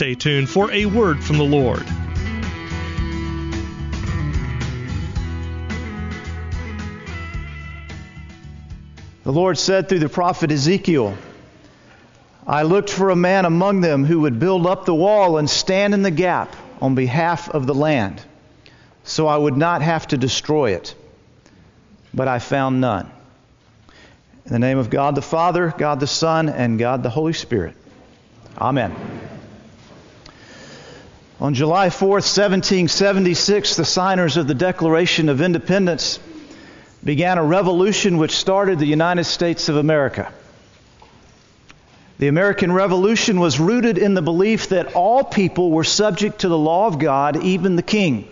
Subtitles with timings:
[0.00, 1.84] stay tuned for a word from the Lord.
[9.24, 11.18] The Lord said through the prophet Ezekiel,
[12.46, 15.92] I looked for a man among them who would build up the wall and stand
[15.92, 18.22] in the gap on behalf of the land,
[19.04, 20.94] so I would not have to destroy it.
[22.14, 23.10] But I found none.
[24.46, 27.76] In the name of God the Father, God the Son, and God the Holy Spirit.
[28.56, 28.96] Amen.
[31.40, 36.20] On July 4th, 1776, the signers of the Declaration of Independence
[37.02, 40.30] began a revolution which started the United States of America.
[42.18, 46.58] The American Revolution was rooted in the belief that all people were subject to the
[46.58, 48.28] law of God, even the king.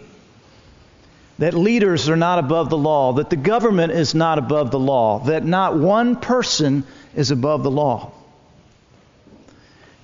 [1.38, 5.20] That leaders are not above the law, that the government is not above the law,
[5.20, 6.84] that not one person
[7.16, 8.12] is above the law.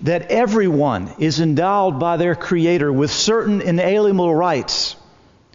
[0.04, 4.96] That everyone is endowed by their Creator with certain inalienable rights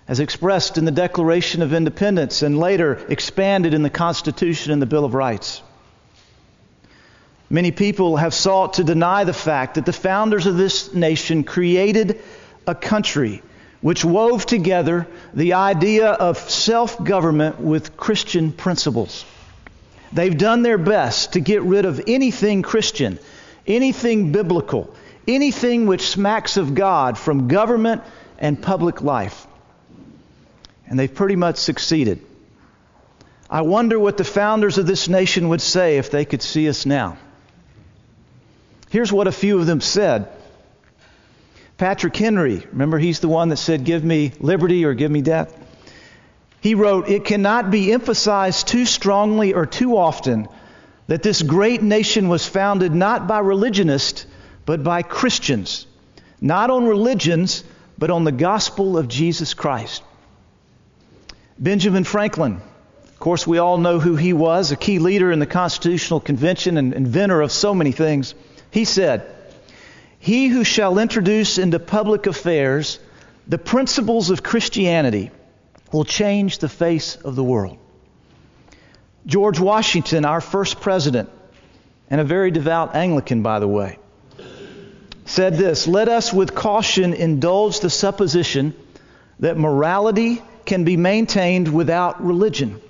[0.08, 4.88] as expressed in the Declaration of Independence and later expanded in the Constitution and the
[4.88, 5.62] Bill of Rights.
[7.48, 12.20] Many people have sought to deny the fact that the founders of this nation created
[12.66, 13.44] a country
[13.82, 19.26] which wove together the idea of self government with Christian principles.
[20.12, 23.20] They've done their best to get rid of anything Christian,
[23.68, 24.94] anything biblical,
[25.28, 28.02] anything which smacks of God from government
[28.38, 29.48] and public life
[30.90, 32.20] and they've pretty much succeeded.
[33.50, 36.86] I wonder what the founders of this nation would say if they could see us
[36.86, 37.18] now.
[38.90, 40.28] Here's what a few of them said.
[41.78, 45.56] Patrick Henry, remember he's the one that said, Give me liberty or give me death?
[46.60, 50.48] He wrote, It cannot be emphasized too strongly or too often
[51.10, 54.28] that this great nation was founded not by religionists,
[54.68, 55.88] but by Christians.
[56.40, 57.64] Not on religions,
[57.98, 60.04] but on the gospel of Jesus Christ.
[61.58, 62.62] Benjamin Franklin.
[63.08, 66.78] Of course, we all know who he was, a key leader in the Constitutional Convention
[66.78, 68.36] and inventor of so many things.
[68.70, 69.26] He said,
[70.20, 73.00] He who shall introduce into public affairs
[73.48, 75.32] the principles of Christianity
[75.92, 77.80] will change the face of the world.
[79.30, 81.30] George Washington, our first president,
[82.10, 84.00] and a very devout Anglican, by the way,
[85.26, 88.74] said this Let us with caution indulge the supposition
[89.40, 92.82] that morality can be maintained without religion.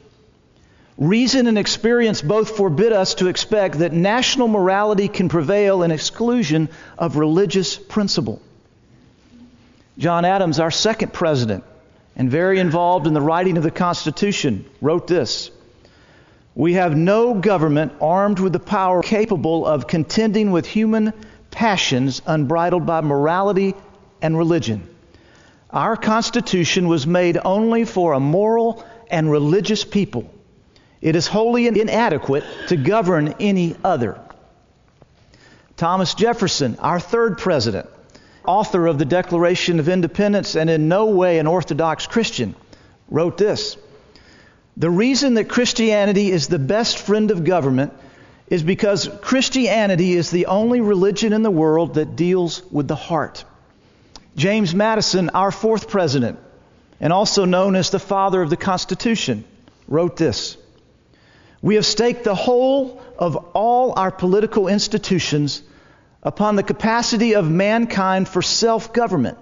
[0.97, 6.69] Reason and experience both forbid us to expect that national morality can prevail in exclusion
[6.97, 8.41] of religious principle.
[9.97, 11.65] John Adams, our second president,
[12.15, 15.51] and very involved in the writing of the Constitution, wrote this
[16.59, 21.13] We have no government armed with the power capable of contending with human
[21.51, 23.75] passions unbridled by morality
[24.21, 24.85] and religion.
[25.69, 30.29] Our Constitution was made only for a moral and religious people.
[30.99, 34.19] It is wholly inadequate to govern any other.
[35.77, 37.87] Thomas Jefferson, our third president,
[38.45, 42.53] author of the Declaration of Independence and in no way an Orthodox Christian,
[43.09, 43.77] wrote this
[44.79, 47.93] The reason that Christianity is the best friend of government
[48.47, 53.43] is because Christianity is the only religion in the world that deals with the heart.
[54.37, 56.39] James Madison, our fourth president,
[57.01, 59.43] and also known as the father of the Constitution,
[59.89, 60.55] wrote this
[61.61, 65.61] We have staked the whole of all our political institutions
[66.23, 69.37] upon the capacity of mankind for self government,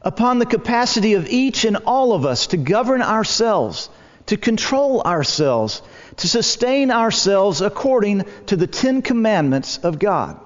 [0.00, 3.90] upon the capacity of each and all of us to govern ourselves,
[4.26, 5.82] to control ourselves,
[6.18, 10.38] to sustain ourselves according to the Ten Commandments of God.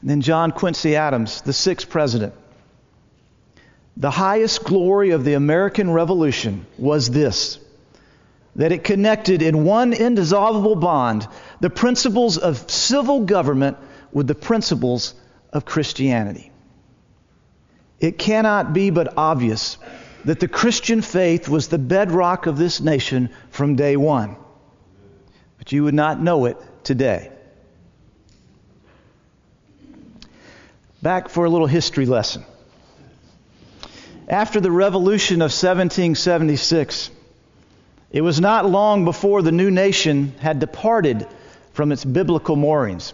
[0.00, 2.34] And then John Quincy Adams, the sixth president.
[3.96, 7.58] The highest glory of the American Revolution was this
[8.56, 11.26] that it connected in one indissoluble bond
[11.60, 13.76] the principles of civil government
[14.12, 15.14] with the principles
[15.52, 16.52] of Christianity.
[17.98, 19.78] It cannot be but obvious
[20.24, 24.36] that the Christian faith was the bedrock of this nation from day one.
[25.58, 27.30] But you would not know it today.
[31.02, 32.44] Back for a little history lesson.
[34.26, 37.10] After the Revolution of 1776,
[38.10, 41.26] it was not long before the new nation had departed
[41.74, 43.12] from its biblical moorings.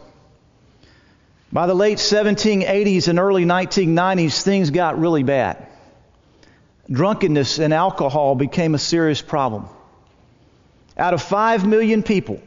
[1.52, 5.66] By the late 1780s and early 1990s, things got really bad.
[6.90, 9.68] Drunkenness and alcohol became a serious problem.
[10.96, 12.42] Out of 5 million people,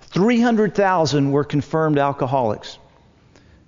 [0.00, 2.78] 300,000 were confirmed alcoholics.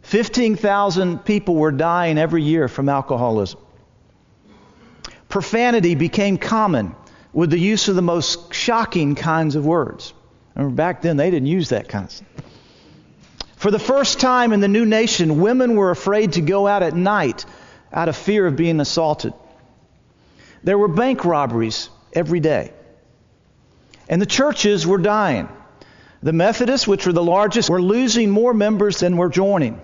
[0.03, 3.61] 15,000 people were dying every year from alcoholism.
[5.29, 6.97] Profanity became common
[7.33, 10.13] with the use of the most shocking kinds of words.
[10.57, 12.29] Remember, back then they didn't use that kind of stuff.
[13.55, 16.95] For the first time in the new nation, women were afraid to go out at
[16.95, 17.45] night
[17.93, 19.35] out of fear of being assaulted.
[20.63, 22.73] There were bank robberies every day.
[24.09, 25.49] And the churches were dying.
[26.23, 29.81] The Methodists, which were the largest, were losing more members than were joining.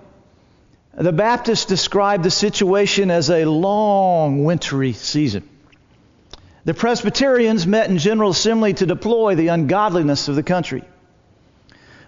[0.93, 5.49] The Baptists described the situation as a long wintry season.
[6.65, 10.83] The Presbyterians met in General Assembly to deploy the ungodliness of the country.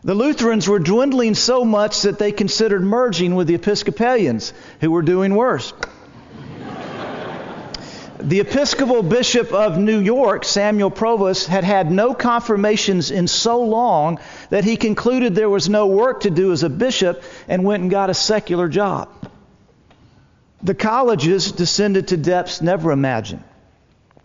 [0.03, 5.03] The Lutherans were dwindling so much that they considered merging with the Episcopalians, who were
[5.03, 5.73] doing worse.
[8.21, 14.19] The Episcopal Bishop of New York, Samuel Provoost, had had no confirmations in so long
[14.51, 17.91] that he concluded there was no work to do as a bishop and went and
[17.93, 19.09] got a secular job.
[20.65, 23.45] The colleges descended to depths never imagined.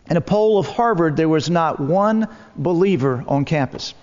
[0.10, 3.94] In a poll of Harvard, there was not one believer on campus.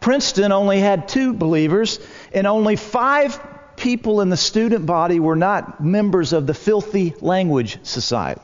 [0.00, 2.00] Princeton only had two believers,
[2.34, 3.40] and only five
[3.76, 8.40] people in the student body were not members of the Filthy Language Society.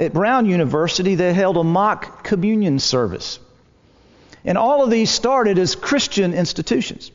[0.00, 3.38] At Brown University, they held a mock communion service.
[4.44, 7.10] And all of these started as Christian institutions.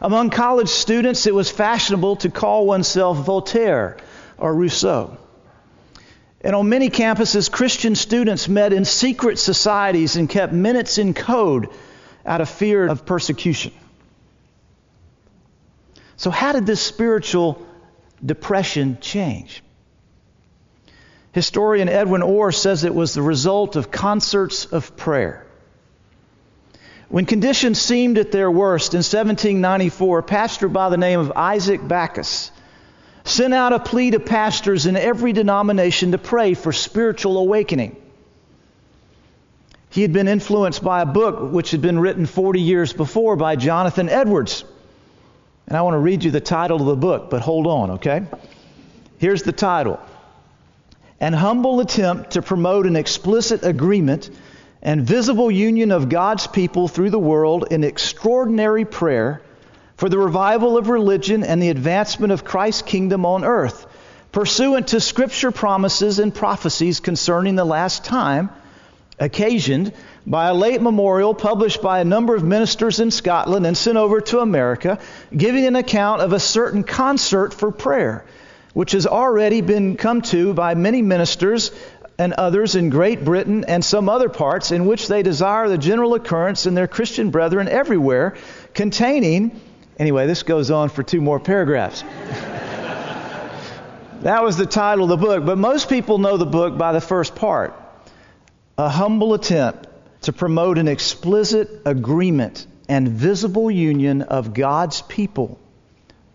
[0.00, 3.98] Among college students, it was fashionable to call oneself Voltaire
[4.38, 5.18] or Rousseau.
[6.40, 11.68] And on many campuses, Christian students met in secret societies and kept minutes in code
[12.24, 13.72] out of fear of persecution.
[16.16, 17.66] So, how did this spiritual
[18.24, 19.62] depression change?
[21.32, 25.46] Historian Edwin Orr says it was the result of concerts of prayer.
[27.08, 31.86] When conditions seemed at their worst in 1794, a pastor by the name of Isaac
[31.86, 32.50] Backus
[33.24, 37.96] sent out a plea to pastors in every denomination to pray for spiritual awakening.
[39.90, 43.56] He had been influenced by a book which had been written 40 years before by
[43.56, 44.64] Jonathan Edwards.
[45.66, 48.22] And I want to read you the title of the book, but hold on, okay?
[49.18, 50.00] Here's the title
[51.20, 54.30] An humble attempt to promote an explicit agreement
[54.80, 59.42] and visible union of God's people through the world in extraordinary prayer
[59.96, 63.86] for the revival of religion and the advancement of Christ's kingdom on earth,
[64.32, 68.48] pursuant to Scripture promises and prophecies concerning the last time
[69.18, 69.92] occasioned
[70.26, 74.22] by a late memorial published by a number of ministers in Scotland and sent over
[74.22, 74.98] to America,
[75.36, 78.24] giving an account of a certain concert for prayer,
[78.72, 81.72] which has already been come to by many ministers
[82.18, 86.14] and others in Great Britain and some other parts, in which they desire the general
[86.14, 88.36] occurrence in their Christian brethren everywhere,
[88.74, 89.58] containing,
[89.98, 92.02] anyway, this goes on for two more paragraphs.
[94.20, 97.00] that was the title of the book, but most people know the book by the
[97.00, 97.74] first part
[98.76, 99.88] a humble attempt
[100.22, 105.58] to promote an explicit agreement and visible union of God's people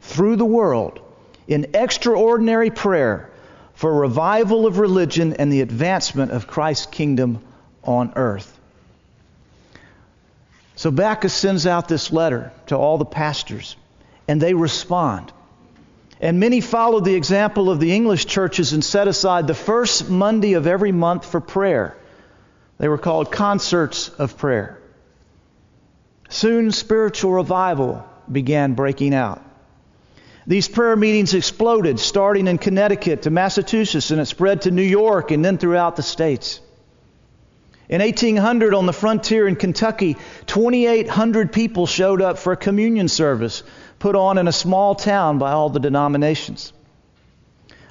[0.01, 0.99] through the world
[1.47, 3.29] in extraordinary prayer
[3.73, 7.43] for revival of religion and the advancement of Christ's kingdom
[7.83, 8.51] on earth.
[10.75, 13.75] So Backus sends out this letter to all the pastors,
[14.27, 15.31] and they respond.
[16.19, 20.53] And many followed the example of the English churches and set aside the first Monday
[20.53, 21.95] of every month for prayer.
[22.77, 24.79] They were called concerts of prayer.
[26.29, 29.41] Soon, spiritual revival began breaking out.
[30.47, 35.31] These prayer meetings exploded, starting in Connecticut to Massachusetts, and it spread to New York
[35.31, 36.59] and then throughout the states.
[37.89, 43.63] In 1800, on the frontier in Kentucky, 2,800 people showed up for a communion service
[43.97, 46.73] put on in a small town by all the denominations.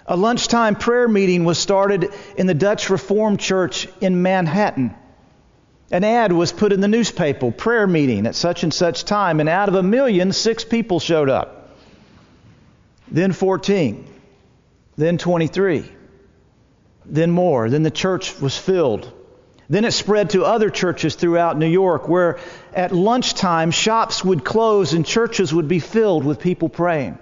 [0.07, 4.95] A lunchtime prayer meeting was started in the Dutch Reformed Church in Manhattan.
[5.91, 9.49] An ad was put in the newspaper, prayer meeting at such and such time, and
[9.49, 11.63] out of a million, six people showed up.
[13.14, 14.09] Then 14,
[14.97, 15.88] then 23,
[17.06, 17.71] then more.
[17.71, 19.12] Then the church was filled.
[19.68, 22.40] Then it spread to other churches throughout New York where
[22.73, 27.16] at lunchtime shops would close and churches would be filled with people praying.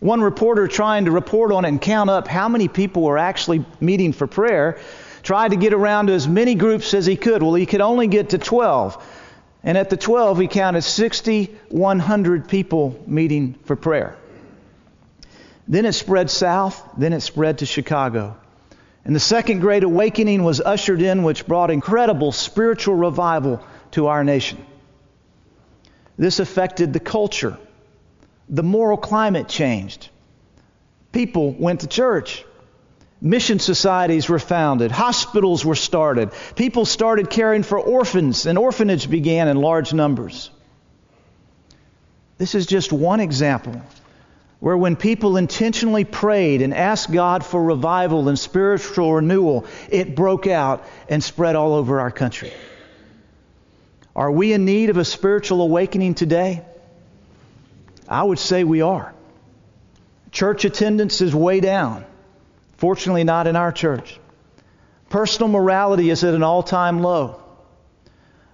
[0.00, 3.64] One reporter trying to report on it and count up how many people were actually
[3.80, 4.80] meeting for prayer
[5.22, 7.40] tried to get around to as many groups as he could.
[7.40, 9.00] Well, he could only get to 12.
[9.62, 14.16] And at the 12, he counted 6,100 people meeting for prayer.
[15.68, 18.36] Then it spread south, then it spread to Chicago.
[19.04, 24.24] And the Second Great Awakening was ushered in, which brought incredible spiritual revival to our
[24.24, 24.64] nation.
[26.16, 27.58] This affected the culture
[28.48, 30.10] The moral climate changed.
[31.12, 32.44] People went to church.
[33.20, 34.90] Mission societies were founded.
[34.90, 36.32] Hospitals were started.
[36.56, 40.50] People started caring for orphans, and orphanage began in large numbers.
[42.36, 43.80] This is just one example
[44.62, 50.46] where when people intentionally prayed and asked God for revival and spiritual renewal, it broke
[50.46, 52.52] out and spread all over our country.
[54.14, 56.64] Are we in need of a spiritual awakening today?
[58.08, 59.12] I would say we are.
[60.30, 62.04] Church attendance is way down.
[62.76, 64.20] Fortunately, not in our church.
[65.08, 67.42] Personal morality is at an all time low.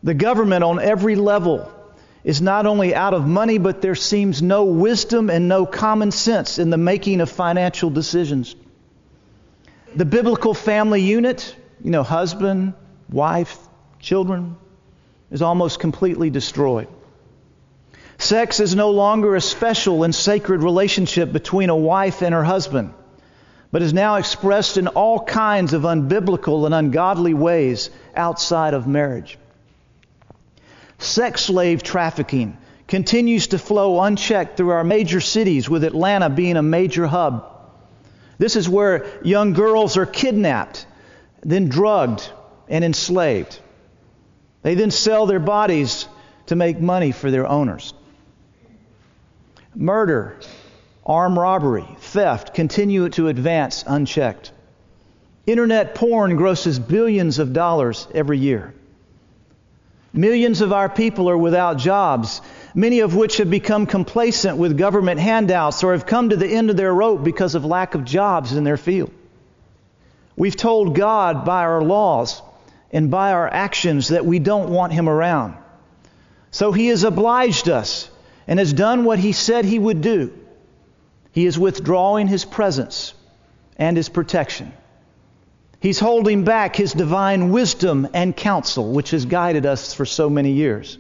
[0.03, 1.71] The government on every level
[2.25, 6.59] is not only out of money, but there seems no wisdom and no common sense
[6.59, 8.57] in the making of financial decisions.
[9.95, 12.75] The biblical family unit, you know, husband,
[13.11, 13.57] wife,
[14.01, 14.57] children,
[15.31, 16.89] is almost completely destroyed.
[18.19, 22.93] Sex is no longer a special and sacred relationship between a wife and her husband,
[23.71, 29.39] but is now expressed in all kinds of unbiblical and ungodly ways outside of marriage.
[30.99, 32.57] Sex slave trafficking
[32.89, 37.45] continues to flow unchecked through our major cities, with Atlanta being a major hub.
[38.39, 40.87] This is where young girls are kidnapped,
[41.43, 42.31] then drugged
[42.69, 43.61] and enslaved.
[44.63, 46.07] They then sell their bodies
[46.47, 47.95] to make money for their owners.
[49.75, 50.37] Murder,
[51.05, 54.53] armed robbery, theft continue to advance unchecked.
[55.47, 58.75] Internet porn grosses billions of dollars every year.
[60.13, 62.41] Millions of our people are without jobs,
[62.75, 66.71] many of which have become complacent with government handouts or have come to the end
[66.71, 69.11] of their rope because of lack of jobs in their field.
[70.37, 72.41] We've told God by our laws
[72.93, 75.57] and by our actions that we don't want Him around.
[76.51, 78.11] So He has obliged us
[78.47, 80.33] and has done what He said He would do.
[81.33, 83.13] He is withdrawing His presence
[83.77, 84.73] and His protection.
[85.81, 90.53] He's holding back his divine wisdom and counsel, which has guided us for so many
[90.53, 90.99] years.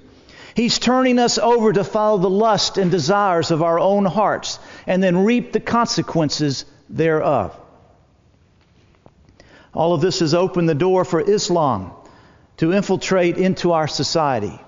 [0.54, 5.02] He's turning us over to follow the lust and desires of our own hearts and
[5.02, 7.58] then reap the consequences thereof.
[9.74, 11.92] All of this has opened the door for Islam
[12.56, 14.58] to infiltrate into our society.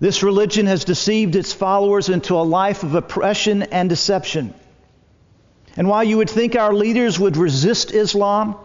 [0.00, 4.54] This religion has deceived its followers into a life of oppression and deception.
[5.76, 8.56] And while you would think our leaders would resist Islam,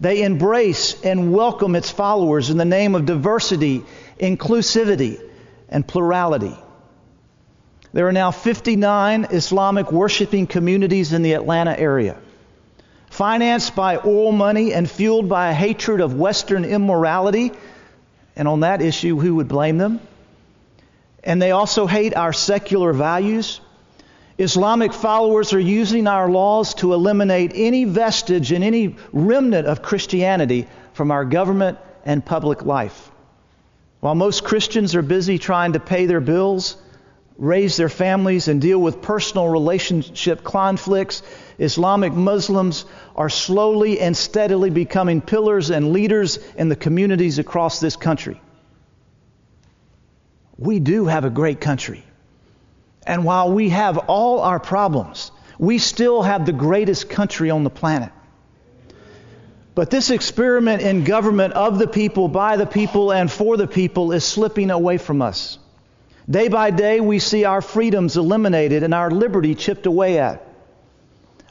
[0.00, 3.84] they embrace and welcome its followers in the name of diversity,
[4.18, 5.20] inclusivity,
[5.68, 6.56] and plurality.
[7.92, 12.16] There are now 59 Islamic worshiping communities in the Atlanta area.
[13.10, 17.52] Financed by oil money and fueled by a hatred of Western immorality,
[18.36, 20.00] and on that issue, who would blame them?
[21.22, 23.60] And they also hate our secular values
[24.40, 30.66] Islamic followers are using our laws to eliminate any vestige and any remnant of Christianity
[30.94, 33.10] from our government and public life.
[34.00, 36.78] While most Christians are busy trying to pay their bills,
[37.36, 41.22] raise their families, and deal with personal relationship conflicts,
[41.58, 47.96] Islamic Muslims are slowly and steadily becoming pillars and leaders in the communities across this
[47.96, 48.40] country.
[50.56, 52.04] We do have a great country.
[53.06, 57.70] And while we have all our problems, we still have the greatest country on the
[57.70, 58.12] planet.
[59.74, 64.12] But this experiment in government of the people, by the people, and for the people
[64.12, 65.58] is slipping away from us.
[66.28, 70.46] Day by day, we see our freedoms eliminated and our liberty chipped away at.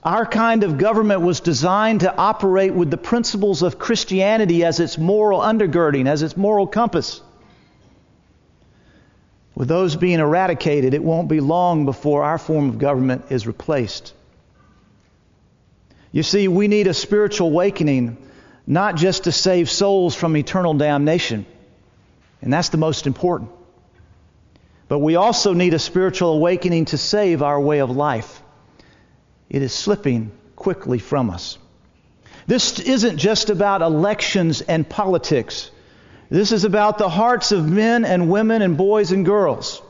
[0.03, 4.97] Our kind of government was designed to operate with the principles of Christianity as its
[4.97, 7.21] moral undergirding, as its moral compass.
[9.59, 14.13] With those being eradicated, it won't be long before our form of government is replaced.
[16.13, 18.15] You see, we need a spiritual awakening
[18.65, 21.45] not just to save souls from eternal damnation,
[22.41, 23.51] and that's the most important.
[24.87, 28.41] But we also need a spiritual awakening to save our way of life.
[29.49, 31.57] It is slipping quickly from us.
[32.47, 35.69] This isn't just about elections and politics.
[36.29, 39.81] This is about the hearts of men and women and boys and girls.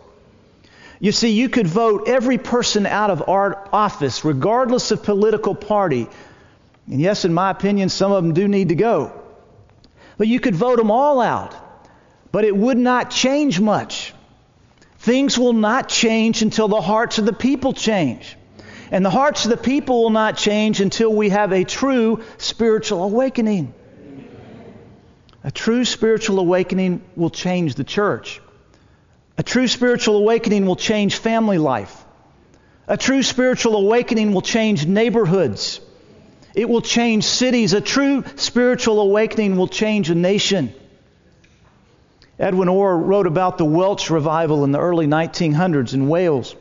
[1.00, 6.08] You see, you could vote every person out of our office, regardless of political party.
[6.88, 9.13] And yes, in my opinion, some of them do need to go.
[10.17, 11.55] But you could vote them all out.
[12.31, 14.13] But it would not change much.
[15.00, 18.36] Things will not change until the hearts of the people change.
[18.91, 23.03] And the hearts of the people will not change until we have a true spiritual
[23.03, 23.74] awakening.
[25.50, 28.39] A true spiritual awakening will change the church.
[29.36, 32.06] A true spiritual awakening will change family life.
[32.88, 35.82] A true spiritual awakening will change neighborhoods.
[36.53, 37.74] It will change cities.
[37.74, 40.72] A true spiritual awakening will change a nation.
[42.38, 46.56] Edwin Orr wrote about the Welsh revival in the early 1900s in Wales.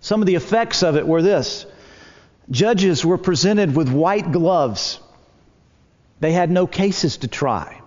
[0.00, 1.66] Some of the effects of it were this
[2.48, 5.00] judges were presented with white gloves,
[6.20, 7.80] they had no cases to try,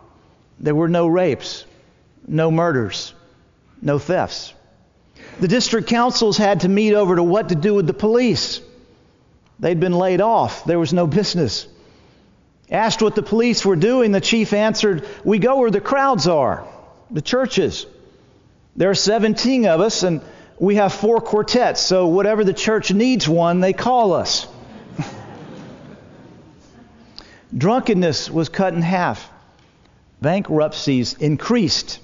[0.59, 1.65] there were no rapes,
[2.27, 3.13] no murders,
[3.81, 4.53] no thefts.
[5.39, 8.61] The district councils had to meet over to what to do with the police.
[9.59, 10.65] They'd been laid off.
[10.65, 11.67] There was no business.
[12.69, 16.67] Asked what the police were doing, the chief answered, We go where the crowds are,
[17.11, 17.85] the churches.
[18.75, 20.21] There are 17 of us, and
[20.59, 24.47] we have four quartets, so whatever the church needs one, they call us.
[27.57, 29.29] Drunkenness was cut in half.
[30.21, 31.99] Bankruptcies increased.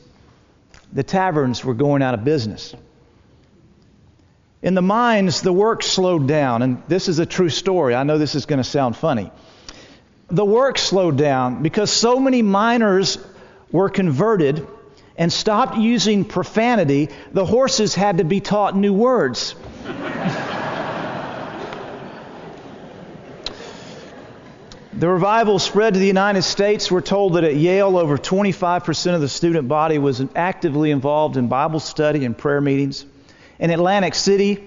[0.94, 2.76] The taverns were going out of business.
[4.62, 7.96] In the mines, the work slowed down, and this is a true story.
[7.96, 9.32] I know this is going to sound funny.
[10.28, 13.18] The work slowed down because so many miners
[13.72, 14.68] were converted
[15.18, 19.56] and stopped using profanity, the horses had to be taught new words.
[25.00, 26.92] The revival spread to the United States.
[26.92, 31.48] We're told that at Yale, over 25% of the student body was actively involved in
[31.48, 33.06] Bible study and prayer meetings.
[33.60, 34.62] In Atlantic City,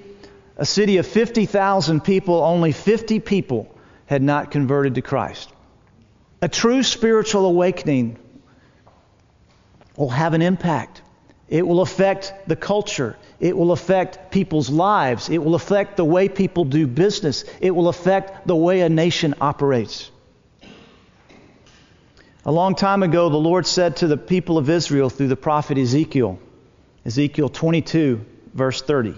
[0.57, 5.53] a city of 50,000 people, only 50 people had not converted to Christ.
[6.41, 8.19] A true spiritual awakening
[9.99, 11.03] will have an impact.
[11.51, 13.19] It will affect the culture.
[13.39, 15.29] It will affect people's lives.
[15.29, 17.45] It will affect the way people do business.
[17.61, 20.11] It will affect the way a nation operates.
[22.45, 25.79] A long time ago, the Lord said to the people of Israel through the prophet
[25.79, 26.41] Ezekiel,
[27.05, 29.15] Ezekiel 22, verse 30.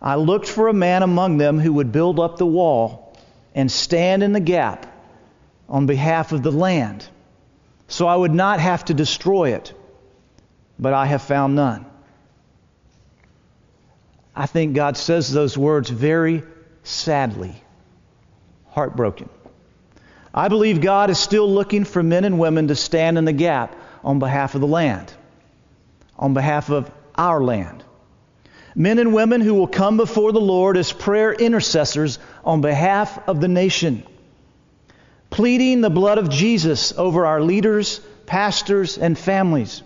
[0.00, 3.18] I looked for a man among them who would build up the wall
[3.56, 4.86] and stand in the gap
[5.68, 7.04] on behalf of the land,
[7.88, 9.74] so I would not have to destroy it,
[10.78, 11.86] but I have found none.
[14.34, 16.44] I think God says those words very
[16.84, 17.54] sadly,
[18.70, 19.28] heartbroken.
[20.34, 23.76] I believe God is still looking for men and women to stand in the gap
[24.02, 25.12] on behalf of the land,
[26.18, 27.84] on behalf of our land.
[28.74, 33.40] Men and women who will come before the Lord as prayer intercessors on behalf of
[33.40, 34.04] the nation,
[35.28, 39.82] pleading the blood of Jesus over our leaders, pastors, and families,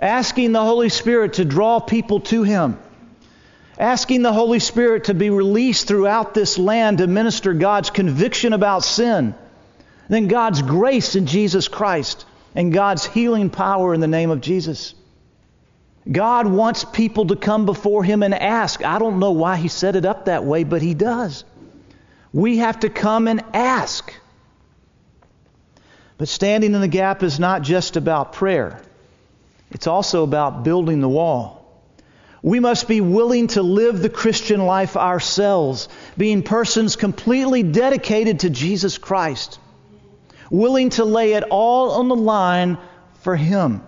[0.00, 2.76] asking the Holy Spirit to draw people to Him,
[3.78, 8.82] asking the Holy Spirit to be released throughout this land to minister God's conviction about
[8.82, 9.36] sin,
[10.08, 14.94] then God's grace in Jesus Christ, and God's healing power in the name of Jesus.
[16.10, 18.84] God wants people to come before Him and ask.
[18.84, 21.44] I don't know why He set it up that way, but He does.
[22.32, 24.12] We have to come and ask.
[26.16, 28.82] But standing in the gap is not just about prayer,
[29.70, 31.58] it's also about building the wall.
[32.42, 38.50] We must be willing to live the Christian life ourselves, being persons completely dedicated to
[38.50, 39.58] Jesus Christ,
[40.50, 42.78] willing to lay it all on the line
[43.20, 43.82] for Him.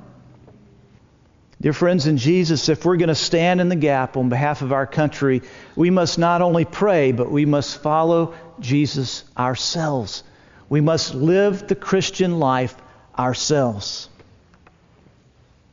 [1.60, 4.72] Dear friends in Jesus, if we're going to stand in the gap on behalf of
[4.72, 5.42] our country,
[5.76, 10.22] we must not only pray, but we must follow Jesus ourselves.
[10.70, 12.74] We must live the Christian life
[13.18, 14.08] ourselves.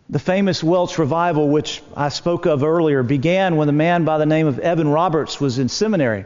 [0.10, 4.26] The famous Welsh revival, which I spoke of earlier, began when a man by the
[4.26, 6.26] name of Evan Roberts was in seminary.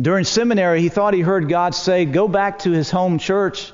[0.00, 3.72] During seminary, he thought he heard God say, Go back to his home church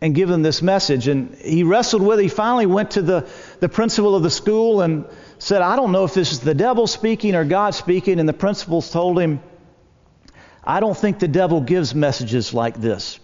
[0.00, 1.08] and give them this message.
[1.08, 2.24] And he wrestled with it.
[2.24, 3.28] He finally went to the,
[3.60, 5.04] the principal of the school and
[5.38, 8.20] said, I don't know if this is the devil speaking or God speaking.
[8.20, 9.40] And the principal told him,
[10.62, 13.18] I don't think the devil gives messages like this.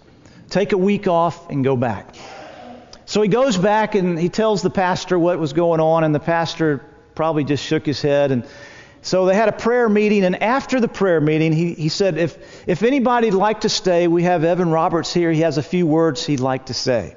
[0.49, 2.15] Take a week off and go back.
[3.07, 6.21] So he goes back and he tells the pastor what was going on, and the
[6.21, 6.85] pastor
[7.15, 8.45] probably just shook his head and
[9.03, 12.69] so they had a prayer meeting, and after the prayer meeting, he, he said, if,
[12.69, 15.33] if anybody'd like to stay, we have Evan Roberts here.
[15.33, 17.17] He has a few words he'd like to say.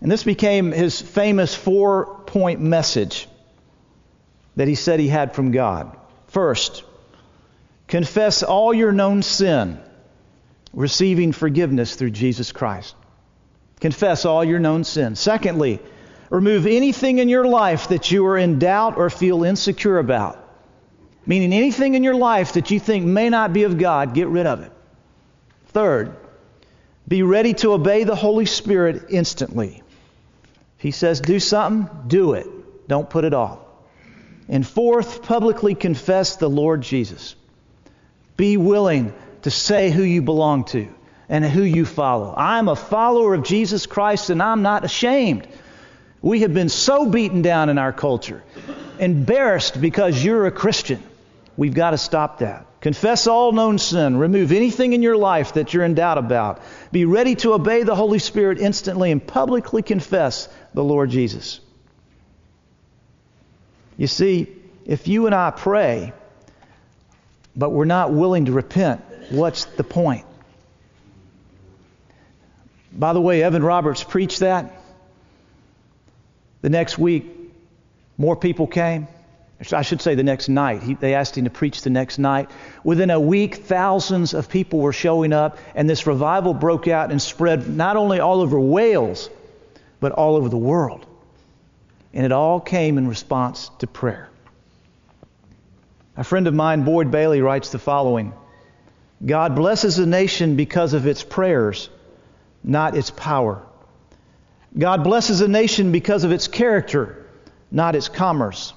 [0.00, 3.28] And this became his famous four point message
[4.56, 5.96] that he said he had from God.
[6.28, 6.82] First,
[7.86, 9.80] confess all your known sin,
[10.72, 12.94] receiving forgiveness through Jesus Christ.
[13.80, 15.14] Confess all your known sin.
[15.14, 15.78] Secondly,
[16.30, 20.43] remove anything in your life that you are in doubt or feel insecure about.
[21.26, 24.46] Meaning anything in your life that you think may not be of God, get rid
[24.46, 24.72] of it.
[25.68, 26.16] Third,
[27.08, 29.82] be ready to obey the Holy Spirit instantly.
[30.78, 32.46] If He says do something, do it.
[32.88, 33.58] Don't put it off.
[34.48, 37.34] And fourth, publicly confess the Lord Jesus.
[38.36, 40.88] Be willing to say who you belong to
[41.28, 42.34] and who you follow.
[42.36, 45.48] I'm a follower of Jesus Christ and I'm not ashamed.
[46.20, 48.42] We have been so beaten down in our culture,
[48.98, 51.02] embarrassed because you're a Christian.
[51.56, 52.66] We've got to stop that.
[52.80, 54.16] Confess all known sin.
[54.16, 56.60] Remove anything in your life that you're in doubt about.
[56.92, 61.60] Be ready to obey the Holy Spirit instantly and publicly confess the Lord Jesus.
[63.96, 64.48] You see,
[64.84, 66.12] if you and I pray,
[67.56, 70.26] but we're not willing to repent, what's the point?
[72.92, 74.80] By the way, Evan Roberts preached that.
[76.62, 77.26] The next week,
[78.18, 79.08] more people came.
[79.72, 80.82] I should say the next night.
[80.82, 82.50] He, they asked him to preach the next night.
[82.82, 87.22] Within a week, thousands of people were showing up, and this revival broke out and
[87.22, 89.30] spread not only all over Wales,
[90.00, 91.06] but all over the world.
[92.12, 94.28] And it all came in response to prayer.
[96.16, 98.32] A friend of mine, Boyd Bailey, writes the following
[99.24, 101.88] God blesses a nation because of its prayers,
[102.62, 103.62] not its power.
[104.76, 107.24] God blesses a nation because of its character,
[107.70, 108.72] not its commerce.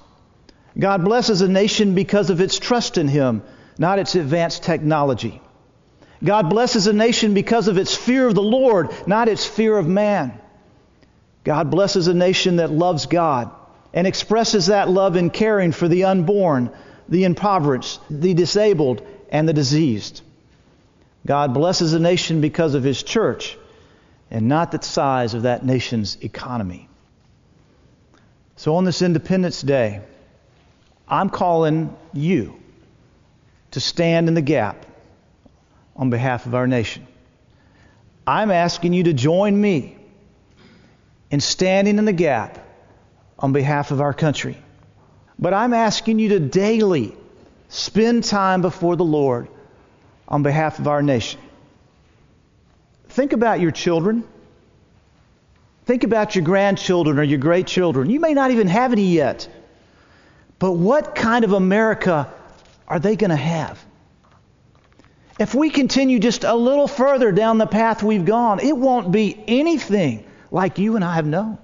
[0.76, 3.42] God blesses a nation because of its trust in Him,
[3.78, 5.40] not its advanced technology.
[6.22, 9.86] God blesses a nation because of its fear of the Lord, not its fear of
[9.86, 10.38] man.
[11.44, 13.50] God blesses a nation that loves God
[13.94, 16.70] and expresses that love in caring for the unborn,
[17.08, 20.22] the impoverished, the disabled, and the diseased.
[21.26, 23.56] God blesses a nation because of his church
[24.30, 26.88] and not the size of that nation's economy.
[28.56, 30.00] So on this Independence Day,
[31.08, 32.60] I'm calling you
[33.72, 34.86] to stand in the gap
[35.96, 37.06] on behalf of our nation.
[38.26, 39.96] I'm asking you to join me
[41.30, 42.58] in standing in the gap
[43.38, 44.56] on behalf of our country.
[45.38, 47.16] But I'm asking you to daily
[47.68, 49.48] spend time before the Lord
[50.26, 51.40] on behalf of our nation.
[53.08, 54.24] Think about your children.
[55.86, 58.10] Think about your grandchildren or your great children.
[58.10, 59.48] You may not even have any yet.
[60.58, 62.32] But what kind of America
[62.86, 63.82] are they going to have?
[65.38, 69.40] If we continue just a little further down the path we've gone, it won't be
[69.46, 71.58] anything like you and I have known.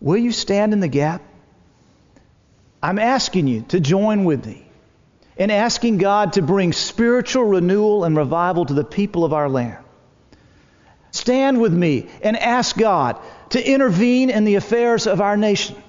[0.00, 1.22] Will you stand in the gap?
[2.82, 4.66] I'm asking you to join with me
[5.36, 9.82] in asking God to bring spiritual renewal and revival to the people of our land.
[11.10, 13.18] Stand with me and ask God
[13.50, 15.82] to intervene in the affairs of our nation,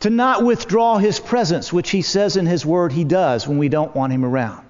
[0.00, 3.68] to not withdraw His presence, which He says in His Word He does when we
[3.68, 4.66] don't want Him around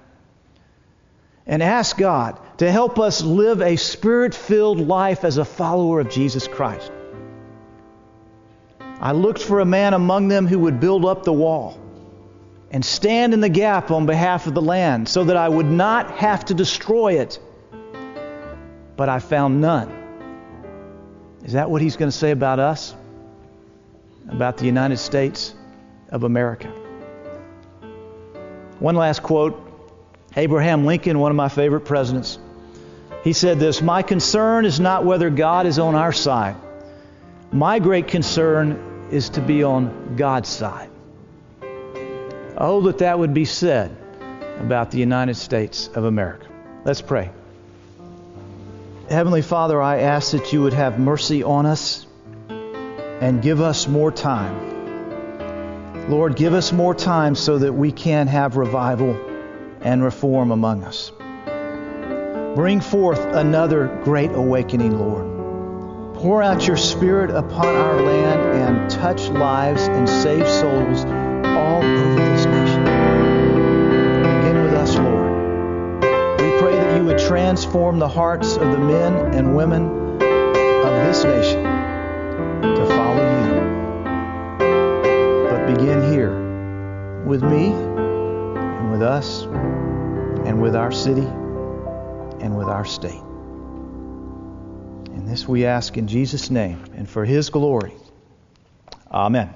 [1.45, 6.09] and ask God to help us live a spirit filled life as a follower of
[6.09, 6.91] Jesus Christ.
[8.99, 11.79] I looked for a man among them who would build up the wall
[12.69, 16.11] and stand in the gap on behalf of the land so that I would not
[16.11, 17.39] have to destroy it.
[18.95, 19.91] But I found none.
[21.43, 22.95] Is that what he's going to say about us?
[24.29, 25.53] About the United States
[26.09, 26.67] of America?
[28.79, 29.67] One last quote
[30.35, 32.39] Abraham Lincoln, one of my favorite presidents,
[33.23, 36.55] he said this My concern is not whether God is on our side.
[37.51, 40.89] My great concern is to be on God's side.
[42.57, 43.95] Oh, that that would be said
[44.59, 46.47] about the United States of America.
[46.85, 47.31] Let's pray.
[49.09, 52.05] Heavenly Father, I ask that you would have mercy on us
[53.21, 56.09] and give us more time.
[56.09, 59.15] Lord, give us more time so that we can have revival
[59.81, 61.11] and reform among us.
[62.55, 66.15] Bring forth another great awakening, Lord.
[66.15, 72.15] Pour out your Spirit upon our land and touch lives and save souls all over
[72.15, 72.83] this nation.
[74.23, 76.01] Begin with us, Lord.
[76.41, 79.85] We pray that you would transform the hearts of the men and women
[80.21, 81.70] of this nation
[87.31, 89.43] with me and with us
[90.45, 91.25] and with our city
[92.41, 93.23] and with our state.
[95.13, 97.93] And this we ask in Jesus' name and for his glory.
[99.09, 99.53] Amen.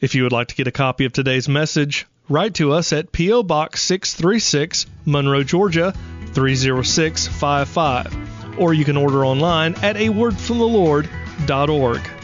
[0.00, 3.12] If you would like to get a copy of today's message, write to us at
[3.12, 3.42] P.O.
[3.42, 5.92] Box 636, Monroe, Georgia
[6.32, 12.19] 30655, or you can order online at a wordfromthelord.org.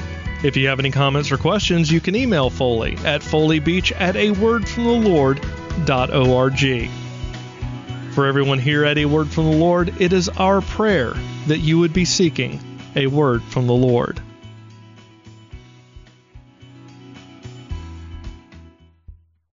[0.47, 4.31] If you have any comments or questions, you can email Foley at foleybeach at a
[4.31, 6.91] wordfromthelord.org.
[8.15, 11.15] For everyone here at A Word from the Lord, it is our prayer
[11.49, 12.61] that you would be seeking
[12.95, 14.21] a word from the Lord.